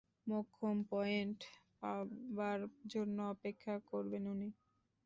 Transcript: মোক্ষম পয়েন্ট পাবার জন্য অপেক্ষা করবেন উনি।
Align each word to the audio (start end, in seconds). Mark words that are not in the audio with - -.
মোক্ষম 0.27 0.77
পয়েন্ট 0.91 1.39
পাবার 1.81 2.59
জন্য 2.87 3.17
অপেক্ষা 3.33 3.73
করবেন 3.89 4.23
উনি। 4.27 4.49